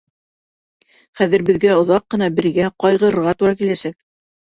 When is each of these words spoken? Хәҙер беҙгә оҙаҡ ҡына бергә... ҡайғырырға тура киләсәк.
Хәҙер 1.19 1.43
беҙгә 1.49 1.75
оҙаҡ 1.81 2.05
ҡына 2.13 2.29
бергә... 2.39 2.71
ҡайғырырға 2.85 3.35
тура 3.43 3.53
киләсәк. 3.61 3.95